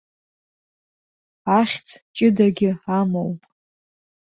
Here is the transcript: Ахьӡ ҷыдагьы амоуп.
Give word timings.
Ахьӡ 1.57 1.87
ҷыдагьы 2.15 2.69
амоуп. 2.97 3.41